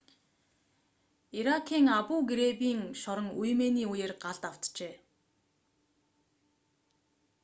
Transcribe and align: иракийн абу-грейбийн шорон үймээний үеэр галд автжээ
иракийн 1.39 1.87
абу-грейбийн 1.97 2.81
шорон 3.01 3.27
үймээний 3.39 3.87
үеэр 3.93 4.13
галд 4.23 4.43
автжээ 4.49 4.95